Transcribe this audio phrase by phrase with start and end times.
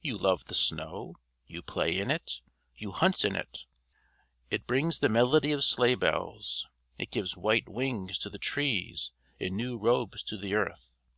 [0.00, 1.14] "You love the snow.
[1.46, 2.40] You play in it,
[2.78, 3.66] you hunt in it;
[4.50, 9.58] it brings the melody of sleigh bells, it gives white wings to the trees and
[9.58, 10.94] new robes to the earth.